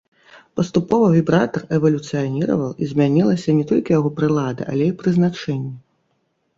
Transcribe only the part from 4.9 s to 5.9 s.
і прызначэнне.